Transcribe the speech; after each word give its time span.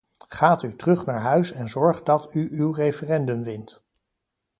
Gaat 0.27 0.63
u 0.63 0.75
terug 0.75 1.05
naar 1.05 1.21
huis 1.21 1.51
en 1.51 1.67
zorg 1.69 2.03
dat 2.03 2.33
u 2.35 2.49
uw 2.51 2.71
referendum 2.71 3.43
wint. 3.43 3.83